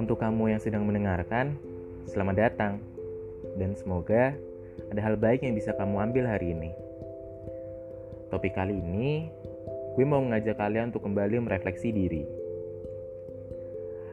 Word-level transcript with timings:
Untuk 0.00 0.16
kamu 0.16 0.56
yang 0.56 0.60
sedang 0.64 0.88
mendengarkan, 0.88 1.60
selamat 2.08 2.36
datang. 2.40 2.80
Dan 3.60 3.76
semoga 3.76 4.32
ada 4.88 5.00
hal 5.04 5.20
baik 5.20 5.44
yang 5.44 5.52
bisa 5.52 5.76
kamu 5.76 6.08
ambil 6.08 6.24
hari 6.32 6.56
ini. 6.56 6.72
Topik 8.32 8.56
kali 8.56 8.80
ini, 8.80 9.28
gue 10.00 10.04
mau 10.08 10.24
mengajak 10.24 10.56
kalian 10.56 10.88
untuk 10.88 11.04
kembali 11.04 11.44
merefleksi 11.44 11.92
diri. 11.92 12.24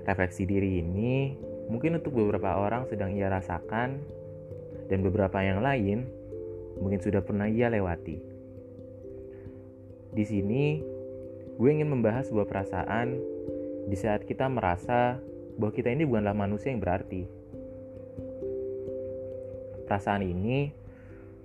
Refleksi 0.04 0.44
diri 0.44 0.84
ini 0.84 1.32
mungkin 1.72 1.96
untuk 1.96 2.12
beberapa 2.12 2.60
orang 2.60 2.92
sedang 2.92 3.16
ia 3.16 3.32
rasakan, 3.32 4.04
dan 4.92 5.00
beberapa 5.00 5.40
yang 5.40 5.64
lain 5.64 6.12
mungkin 6.76 7.00
sudah 7.00 7.24
pernah 7.24 7.48
ia 7.48 7.72
lewati. 7.72 8.41
Di 10.12 10.28
sini, 10.28 10.84
gue 11.56 11.70
ingin 11.72 11.88
membahas 11.88 12.28
sebuah 12.28 12.44
perasaan 12.44 13.16
di 13.88 13.96
saat 13.96 14.28
kita 14.28 14.52
merasa 14.52 15.16
bahwa 15.56 15.72
kita 15.72 15.88
ini 15.88 16.04
bukanlah 16.04 16.36
manusia 16.36 16.68
yang 16.68 16.84
berarti. 16.84 17.24
Perasaan 19.88 20.24
ini 20.28 20.72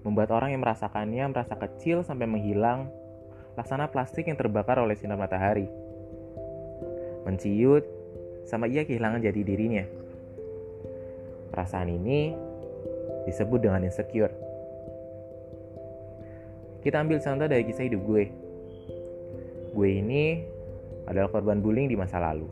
membuat 0.03 0.35
orang 0.35 0.55
yang 0.55 0.63
merasakannya 0.67 1.31
merasa 1.31 1.55
kecil 1.55 2.03
sampai 2.03 2.27
menghilang, 2.27 2.91
laksana 3.55 3.87
plastik 3.87 4.27
yang 4.27 4.39
terbakar 4.39 4.83
oleh 4.83 4.99
sinar 4.99 5.19
matahari. 5.19 5.71
Menciut, 7.23 7.87
sama 8.47 8.67
ia 8.67 8.83
kehilangan 8.83 9.23
jati 9.23 9.43
dirinya. 9.47 9.87
Perasaan 11.55 11.91
ini 11.91 12.35
disebut 13.31 13.63
dengan 13.63 13.87
insecure. 13.87 14.35
Kita 16.83 17.03
ambil 17.03 17.19
contoh 17.19 17.47
dari 17.51 17.67
kisah 17.67 17.87
hidup 17.87 18.03
gue. 18.07 18.46
Gue 19.77 20.01
ini 20.01 20.41
adalah 21.05 21.29
korban 21.29 21.61
bullying 21.61 21.93
di 21.93 22.01
masa 22.01 22.17
lalu. 22.17 22.49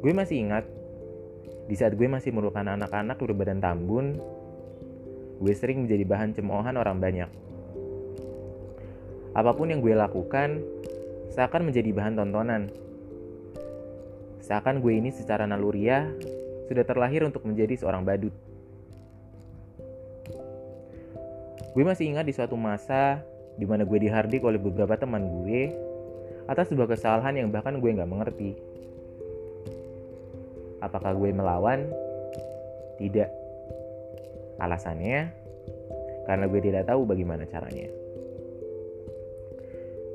Gue 0.00 0.16
masih 0.16 0.48
ingat, 0.48 0.64
di 1.68 1.76
saat 1.76 1.92
gue 2.00 2.08
masih 2.08 2.32
merupakan 2.32 2.64
anak-anak 2.64 3.20
berbadan 3.20 3.60
tambun, 3.60 4.16
gue 5.36 5.52
sering 5.52 5.84
menjadi 5.84 6.08
bahan 6.08 6.32
cemoohan 6.32 6.80
orang 6.80 6.96
banyak. 6.96 7.28
Apa 9.36 9.52
pun 9.52 9.68
yang 9.68 9.84
gue 9.84 9.92
lakukan, 9.92 10.64
seakan 11.28 11.68
menjadi 11.68 11.92
bahan 11.92 12.16
tontonan. 12.16 12.72
Seakan 14.40 14.80
gue 14.80 14.96
ini 14.96 15.12
secara 15.12 15.44
naluriah 15.44 16.08
sudah 16.72 16.88
terlahir 16.88 17.20
untuk 17.28 17.44
menjadi 17.44 17.76
seorang 17.76 18.00
badut. 18.08 18.32
Gue 21.76 21.84
masih 21.84 22.08
ingat 22.08 22.24
di 22.24 22.32
suatu 22.32 22.56
masa 22.56 23.20
di 23.56 23.64
mana 23.66 23.82
gue 23.88 23.98
dihardik 23.98 24.44
oleh 24.44 24.60
beberapa 24.60 24.94
teman 24.94 25.26
gue 25.42 25.72
atas 26.50 26.70
sebuah 26.70 26.90
kesalahan 26.90 27.38
yang 27.38 27.48
bahkan 27.54 27.78
gue 27.78 27.90
nggak 27.90 28.10
mengerti. 28.10 28.58
Apakah 30.80 31.12
gue 31.14 31.30
melawan? 31.30 31.86
Tidak. 32.96 33.30
Alasannya, 34.60 35.30
karena 36.28 36.44
gue 36.48 36.60
tidak 36.60 36.84
tahu 36.88 37.08
bagaimana 37.08 37.48
caranya. 37.48 37.88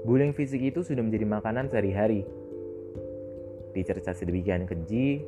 Bullying 0.06 0.38
fisik 0.38 0.62
itu 0.62 0.86
sudah 0.86 1.02
menjadi 1.02 1.26
makanan 1.26 1.66
sehari-hari. 1.70 2.22
Dicerca 3.74 4.14
sedemikian 4.14 4.70
keji, 4.70 5.26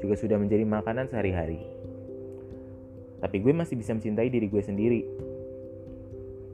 juga 0.00 0.14
sudah 0.16 0.40
menjadi 0.40 0.64
makanan 0.64 1.12
sehari-hari. 1.12 1.60
Tapi 3.20 3.36
gue 3.40 3.52
masih 3.52 3.76
bisa 3.76 3.92
mencintai 3.92 4.28
diri 4.32 4.48
gue 4.48 4.62
sendiri. 4.64 5.00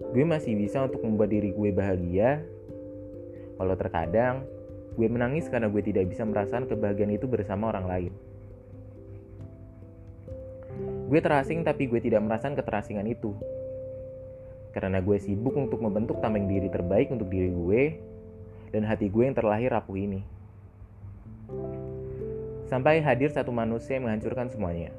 Gue 0.01 0.25
masih 0.25 0.57
bisa 0.57 0.81
untuk 0.81 1.05
membuat 1.05 1.29
diri 1.29 1.53
gue 1.53 1.71
bahagia. 1.71 2.41
Kalau 3.61 3.77
terkadang, 3.77 4.49
Gue 4.99 5.07
menangis 5.07 5.47
karena 5.47 5.71
gue 5.71 5.83
tidak 5.85 6.11
bisa 6.11 6.27
merasakan 6.27 6.67
kebahagiaan 6.67 7.15
itu 7.15 7.31
bersama 7.31 7.71
orang 7.71 7.87
lain. 7.87 8.13
Gue 11.09 11.21
terasing 11.23 11.63
tapi 11.63 11.89
gue 11.89 12.01
tidak 12.03 12.23
merasakan 12.23 12.59
keterasingan 12.59 13.07
itu. 13.07 13.35
Karena 14.77 15.03
gue 15.03 15.19
sibuk 15.19 15.55
untuk 15.59 15.83
membentuk 15.83 16.23
tameng 16.23 16.47
diri 16.47 16.71
terbaik 16.71 17.11
untuk 17.11 17.31
diri 17.31 17.51
gue 17.51 17.83
dan 18.71 18.87
hati 18.87 19.11
gue 19.11 19.25
yang 19.27 19.35
terlahir 19.35 19.73
rapuh 19.75 19.99
ini. 19.99 20.21
Sampai 22.71 23.03
hadir 23.03 23.35
satu 23.35 23.51
manusia 23.51 23.99
yang 23.99 24.07
menghancurkan 24.07 24.47
semuanya. 24.47 24.95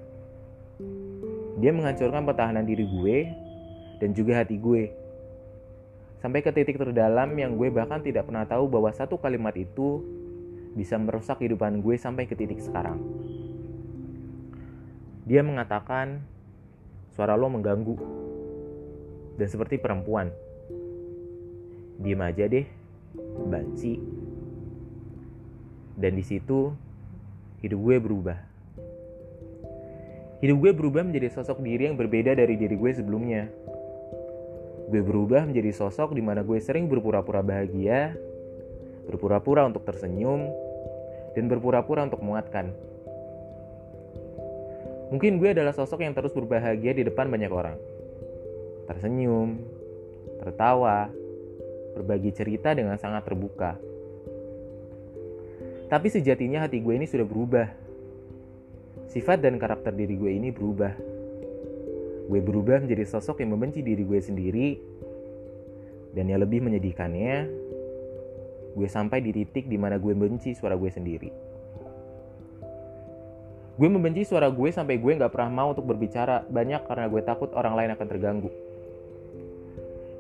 Dia 1.62 1.72
menghancurkan 1.72 2.28
pertahanan 2.28 2.68
diri 2.68 2.84
gue 2.84 3.18
dan 4.04 4.12
juga 4.12 4.44
hati 4.44 4.60
gue 4.60 4.92
Sampai 6.22 6.46
ke 6.46 6.54
titik 6.54 6.78
terdalam 6.78 7.34
yang 7.34 7.58
gue 7.58 7.74
bahkan 7.74 7.98
tidak 8.06 8.30
pernah 8.30 8.46
tahu 8.46 8.70
bahwa 8.70 8.94
satu 8.94 9.18
kalimat 9.18 9.58
itu 9.58 10.06
bisa 10.78 10.96
merusak 11.02 11.42
kehidupan 11.42 11.82
gue 11.82 11.98
sampai 11.98 12.30
ke 12.30 12.38
titik 12.38 12.62
sekarang. 12.62 13.02
Dia 15.26 15.42
mengatakan, 15.42 16.22
suara 17.18 17.34
lo 17.34 17.50
mengganggu. 17.50 17.98
Dan 19.42 19.48
seperti 19.50 19.82
perempuan. 19.82 20.30
Diam 21.98 22.22
aja 22.22 22.46
deh, 22.46 22.70
banci. 23.50 23.98
Dan 25.98 26.14
di 26.18 26.24
situ, 26.26 26.70
hidup 27.66 27.80
gue 27.82 27.98
berubah. 27.98 28.38
Hidup 30.42 30.58
gue 30.58 30.72
berubah 30.74 31.02
menjadi 31.06 31.34
sosok 31.34 31.62
diri 31.66 31.90
yang 31.90 31.98
berbeda 31.98 32.34
dari 32.34 32.58
diri 32.58 32.74
gue 32.74 32.92
sebelumnya 32.94 33.50
Gue 34.92 35.00
berubah 35.00 35.48
menjadi 35.48 35.72
sosok 35.72 36.12
di 36.12 36.20
mana 36.20 36.44
gue 36.44 36.60
sering 36.60 36.92
berpura-pura 36.92 37.40
bahagia, 37.40 38.12
berpura-pura 39.08 39.64
untuk 39.64 39.88
tersenyum, 39.88 40.52
dan 41.32 41.48
berpura-pura 41.48 42.04
untuk 42.04 42.20
menguatkan. 42.20 42.76
Mungkin 45.16 45.40
gue 45.40 45.56
adalah 45.56 45.72
sosok 45.72 46.04
yang 46.04 46.12
terus 46.12 46.36
berbahagia 46.36 46.92
di 46.92 47.08
depan 47.08 47.32
banyak 47.32 47.48
orang. 47.48 47.80
Tersenyum, 48.92 49.64
tertawa, 50.44 51.08
berbagi 51.96 52.36
cerita 52.36 52.76
dengan 52.76 53.00
sangat 53.00 53.24
terbuka. 53.24 53.80
Tapi 55.88 56.08
sejatinya 56.12 56.68
hati 56.68 56.84
gue 56.84 57.00
ini 57.00 57.08
sudah 57.08 57.24
berubah. 57.24 57.68
Sifat 59.08 59.40
dan 59.40 59.56
karakter 59.56 59.96
diri 59.96 60.20
gue 60.20 60.32
ini 60.36 60.52
berubah 60.52 61.11
gue 62.28 62.40
berubah 62.44 62.84
menjadi 62.84 63.08
sosok 63.08 63.42
yang 63.42 63.58
membenci 63.58 63.82
diri 63.82 64.04
gue 64.06 64.20
sendiri 64.22 64.70
dan 66.12 66.28
yang 66.28 66.44
lebih 66.44 66.62
menyedihkannya 66.62 67.36
gue 68.72 68.88
sampai 68.88 69.20
di 69.20 69.32
titik 69.36 69.68
di 69.68 69.76
mana 69.76 70.00
gue 70.00 70.16
benci 70.16 70.56
suara 70.56 70.76
gue 70.80 70.92
sendiri. 70.92 71.30
Gue 73.76 73.90
membenci 73.90 74.28
suara 74.28 74.52
gue 74.52 74.70
sampai 74.70 75.00
gue 75.02 75.18
gak 75.18 75.32
pernah 75.34 75.64
mau 75.64 75.68
untuk 75.74 75.90
berbicara 75.90 76.46
banyak 76.48 76.86
karena 76.86 77.08
gue 77.10 77.22
takut 77.26 77.50
orang 77.58 77.74
lain 77.76 77.92
akan 77.98 78.08
terganggu. 78.08 78.52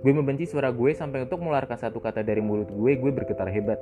Gue 0.01 0.13
membenci 0.17 0.49
suara 0.49 0.73
gue 0.73 0.91
sampai 0.97 1.29
untuk 1.29 1.37
mengeluarkan 1.45 1.77
satu 1.77 2.01
kata 2.01 2.25
dari 2.25 2.41
mulut 2.41 2.73
gue 2.73 2.91
gue 2.97 3.11
bergetar 3.13 3.47
hebat. 3.53 3.77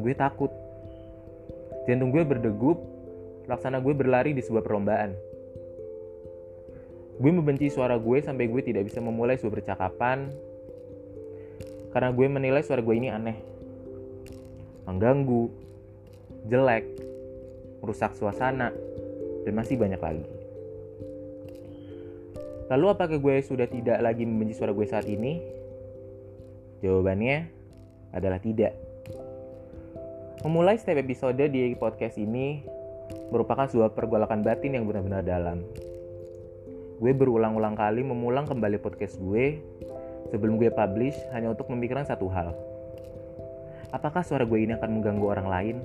Gue 0.00 0.16
takut. 0.16 0.50
Jantung 1.86 2.10
gue 2.10 2.26
berdegup 2.26 2.82
laksana 3.46 3.78
gue 3.78 3.94
berlari 3.94 4.34
di 4.34 4.42
sebuah 4.42 4.66
perlombaan 4.66 5.35
Gue 7.16 7.32
membenci 7.32 7.72
suara 7.72 7.96
gue 7.96 8.20
sampai 8.20 8.44
gue 8.44 8.60
tidak 8.60 8.92
bisa 8.92 9.00
memulai 9.00 9.40
sebuah 9.40 9.64
percakapan 9.64 10.28
karena 11.96 12.12
gue 12.12 12.26
menilai 12.28 12.60
suara 12.60 12.84
gue 12.84 12.92
ini 12.92 13.08
aneh, 13.08 13.40
mengganggu, 14.84 15.48
jelek, 16.44 16.84
merusak 17.80 18.12
suasana, 18.12 18.68
dan 19.48 19.52
masih 19.56 19.80
banyak 19.80 19.96
lagi. 19.96 20.28
Lalu 22.68 22.86
apakah 22.92 23.16
gue 23.16 23.36
sudah 23.40 23.64
tidak 23.64 23.96
lagi 24.04 24.28
membenci 24.28 24.60
suara 24.60 24.76
gue 24.76 24.84
saat 24.84 25.08
ini? 25.08 25.40
Jawabannya 26.84 27.48
adalah 28.12 28.44
tidak. 28.44 28.76
Memulai 30.44 30.76
setiap 30.76 31.00
episode 31.00 31.40
di 31.48 31.72
podcast 31.80 32.20
ini 32.20 32.60
merupakan 33.32 33.64
sebuah 33.64 33.96
pergolakan 33.96 34.44
batin 34.44 34.76
yang 34.76 34.84
benar-benar 34.84 35.24
dalam 35.24 35.64
gue 36.96 37.12
berulang-ulang 37.12 37.76
kali 37.76 38.00
memulang 38.00 38.48
kembali 38.48 38.80
podcast 38.80 39.20
gue 39.20 39.60
sebelum 40.32 40.56
gue 40.56 40.72
publish 40.72 41.16
hanya 41.36 41.52
untuk 41.52 41.68
memikirkan 41.68 42.08
satu 42.08 42.26
hal. 42.32 42.56
Apakah 43.92 44.24
suara 44.24 44.48
gue 44.48 44.64
ini 44.64 44.72
akan 44.74 44.90
mengganggu 44.98 45.26
orang 45.28 45.48
lain? 45.48 45.76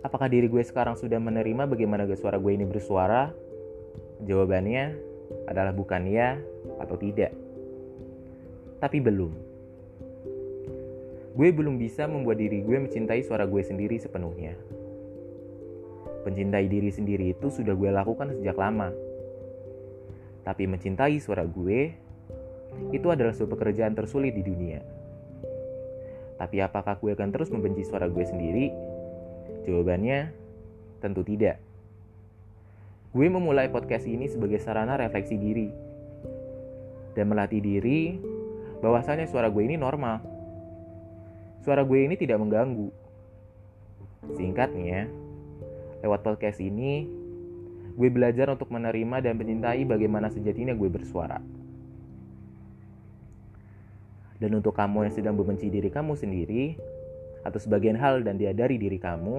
Apakah 0.00 0.30
diri 0.32 0.48
gue 0.48 0.64
sekarang 0.64 0.96
sudah 0.96 1.20
menerima 1.20 1.68
bagaimana 1.68 2.08
suara 2.16 2.40
gue 2.40 2.52
ini 2.56 2.64
bersuara? 2.64 3.30
Jawabannya 4.24 4.96
adalah 5.44 5.76
bukan 5.76 6.08
ya 6.08 6.40
atau 6.80 6.96
tidak. 6.96 7.36
Tapi 8.80 8.98
belum. 9.02 9.32
Gue 11.36 11.48
belum 11.54 11.78
bisa 11.78 12.08
membuat 12.08 12.40
diri 12.40 12.64
gue 12.64 12.76
mencintai 12.80 13.22
suara 13.22 13.46
gue 13.46 13.62
sendiri 13.62 14.00
sepenuhnya. 14.00 14.56
Mencintai 16.26 16.66
diri 16.66 16.90
sendiri 16.90 17.34
itu 17.36 17.50
sudah 17.50 17.74
gue 17.76 17.90
lakukan 17.90 18.34
sejak 18.38 18.58
lama. 18.58 18.90
Tapi 20.42 20.64
mencintai 20.64 21.20
suara 21.20 21.44
gue 21.44 21.92
itu 22.94 23.06
adalah 23.10 23.34
sebuah 23.34 23.58
pekerjaan 23.58 23.92
tersulit 23.92 24.32
di 24.32 24.42
dunia. 24.42 24.80
Tapi 26.38 26.62
apakah 26.62 26.96
gue 27.02 27.12
akan 27.18 27.30
terus 27.34 27.50
membenci 27.50 27.82
suara 27.82 28.06
gue 28.06 28.22
sendiri? 28.22 28.70
Jawabannya, 29.66 30.30
tentu 31.02 31.26
tidak. 31.26 31.58
Gue 33.10 33.26
memulai 33.26 33.66
podcast 33.66 34.06
ini 34.06 34.30
sebagai 34.30 34.62
sarana 34.62 34.94
refleksi 34.94 35.34
diri 35.34 35.68
dan 37.18 37.26
melatih 37.26 37.58
diri 37.58 38.14
bahwasanya 38.78 39.26
suara 39.26 39.50
gue 39.50 39.62
ini 39.66 39.74
normal. 39.74 40.22
Suara 41.66 41.82
gue 41.82 42.06
ini 42.06 42.14
tidak 42.14 42.38
mengganggu. 42.38 42.88
Singkatnya, 44.38 45.10
lewat 46.02 46.20
podcast 46.22 46.62
ini, 46.62 47.06
gue 47.98 48.08
belajar 48.14 48.46
untuk 48.54 48.70
menerima 48.70 49.24
dan 49.24 49.34
mencintai 49.34 49.82
bagaimana 49.82 50.30
sejatinya 50.30 50.74
gue 50.74 50.86
bersuara. 50.86 51.42
Dan 54.38 54.54
untuk 54.54 54.78
kamu 54.78 55.10
yang 55.10 55.14
sedang 55.14 55.34
membenci 55.34 55.66
diri 55.66 55.90
kamu 55.90 56.14
sendiri, 56.14 56.78
atau 57.42 57.58
sebagian 57.58 57.98
hal 57.98 58.22
dan 58.22 58.38
dia 58.38 58.54
dari 58.54 58.78
diri 58.78 59.02
kamu, 59.02 59.36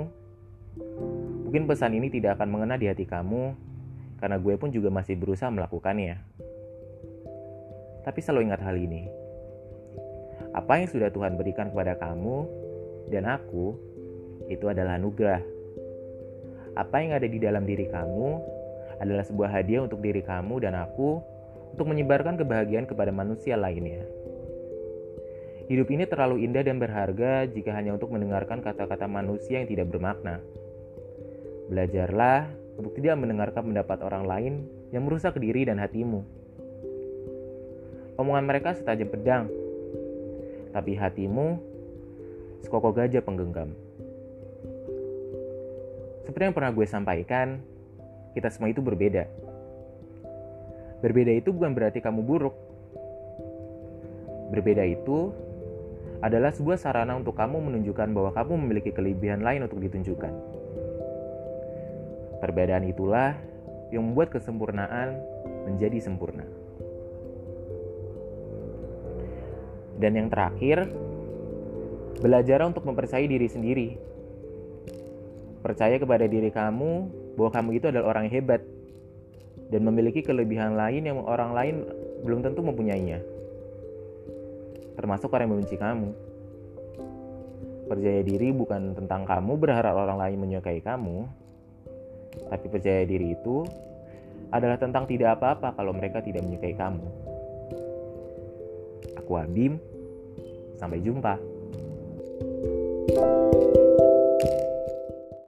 mungkin 1.48 1.64
pesan 1.72 1.96
ini 1.96 2.12
tidak 2.12 2.36
akan 2.36 2.52
mengena 2.52 2.76
di 2.76 2.92
hati 2.92 3.08
kamu, 3.08 3.56
karena 4.20 4.36
gue 4.36 4.54
pun 4.60 4.76
juga 4.76 4.92
masih 4.92 5.16
berusaha 5.16 5.48
melakukannya. 5.48 6.20
Tapi 8.04 8.20
selalu 8.20 8.52
ingat 8.52 8.60
hal 8.60 8.76
ini. 8.76 9.08
Apa 10.52 10.84
yang 10.84 10.92
sudah 10.92 11.08
Tuhan 11.14 11.40
berikan 11.40 11.72
kepada 11.72 11.96
kamu 11.96 12.44
dan 13.08 13.24
aku, 13.24 13.80
itu 14.52 14.66
adalah 14.68 15.00
anugerah. 15.00 15.59
Apa 16.78 17.02
yang 17.02 17.18
ada 17.18 17.26
di 17.26 17.40
dalam 17.42 17.66
diri 17.66 17.90
kamu 17.90 18.30
adalah 19.00 19.24
sebuah 19.24 19.50
hadiah 19.50 19.88
untuk 19.88 20.04
diri 20.04 20.22
kamu 20.22 20.62
dan 20.62 20.76
aku 20.76 21.24
untuk 21.74 21.86
menyebarkan 21.90 22.36
kebahagiaan 22.36 22.86
kepada 22.86 23.10
manusia 23.10 23.56
lainnya. 23.56 24.04
Hidup 25.70 25.86
ini 25.94 26.10
terlalu 26.10 26.50
indah 26.50 26.66
dan 26.66 26.82
berharga 26.82 27.46
jika 27.46 27.78
hanya 27.78 27.94
untuk 27.94 28.10
mendengarkan 28.10 28.60
kata-kata 28.60 29.06
manusia 29.06 29.62
yang 29.62 29.70
tidak 29.70 29.94
bermakna. 29.94 30.42
Belajarlah 31.70 32.50
untuk 32.82 32.98
tidak 32.98 33.22
mendengarkan 33.22 33.70
pendapat 33.70 34.02
orang 34.02 34.26
lain 34.26 34.54
yang 34.90 35.06
merusak 35.06 35.38
diri 35.38 35.70
dan 35.70 35.78
hatimu. 35.78 36.26
Omongan 38.18 38.46
mereka 38.50 38.74
setajam 38.74 39.08
pedang, 39.14 39.46
tapi 40.74 40.98
hatimu 40.98 41.62
sekokoh 42.66 42.92
gajah 42.92 43.24
penggenggam. 43.24 43.72
Seperti 46.30 46.46
yang 46.46 46.54
pernah 46.54 46.70
gue 46.70 46.86
sampaikan, 46.86 47.58
kita 48.38 48.54
semua 48.54 48.70
itu 48.70 48.86
berbeda. 48.86 49.26
Berbeda 51.02 51.34
itu 51.34 51.50
bukan 51.50 51.74
berarti 51.74 52.06
kamu 52.06 52.22
buruk. 52.22 52.54
Berbeda 54.54 54.86
itu 54.86 55.34
adalah 56.22 56.54
sebuah 56.54 56.78
sarana 56.78 57.18
untuk 57.18 57.34
kamu 57.34 57.74
menunjukkan 57.74 58.14
bahwa 58.14 58.30
kamu 58.38 58.62
memiliki 58.62 58.94
kelebihan 58.94 59.42
lain 59.42 59.66
untuk 59.66 59.82
ditunjukkan. 59.82 60.30
Perbedaan 62.46 62.86
itulah 62.86 63.34
yang 63.90 64.06
membuat 64.14 64.30
kesempurnaan 64.30 65.18
menjadi 65.66 65.98
sempurna. 65.98 66.46
Dan 69.98 70.14
yang 70.14 70.30
terakhir, 70.30 70.94
belajar 72.22 72.62
untuk 72.70 72.86
mempercayai 72.86 73.26
diri 73.26 73.50
sendiri. 73.50 74.09
Percaya 75.70 76.02
kepada 76.02 76.26
diri 76.26 76.50
kamu 76.50 76.92
bahwa 77.38 77.52
kamu 77.54 77.70
itu 77.78 77.86
adalah 77.94 78.18
orang 78.18 78.26
hebat 78.26 78.66
dan 79.70 79.86
memiliki 79.86 80.26
kelebihan 80.26 80.74
lain 80.74 81.06
yang 81.06 81.22
orang 81.22 81.54
lain 81.54 81.76
belum 82.26 82.42
tentu 82.42 82.66
mempunyainya 82.66 83.22
termasuk 85.00 85.32
orang 85.32 85.48
yang 85.48 85.54
membenci 85.56 85.80
kamu. 85.80 86.12
Percaya 87.88 88.22
diri 88.22 88.52
bukan 88.52 88.94
tentang 89.00 89.24
kamu 89.24 89.56
berharap 89.56 89.96
orang 89.96 90.20
lain 90.20 90.38
menyukai 90.44 90.84
kamu, 90.84 91.26
tapi 92.52 92.66
percaya 92.68 93.08
diri 93.08 93.34
itu 93.34 93.64
adalah 94.52 94.76
tentang 94.76 95.08
tidak 95.08 95.40
apa-apa 95.40 95.74
kalau 95.74 95.96
mereka 95.96 96.20
tidak 96.20 96.44
menyukai 96.44 96.76
kamu. 96.76 97.08
Aku 99.24 99.32
Abim, 99.40 99.80
sampai 100.78 101.00
jumpa. 101.02 101.40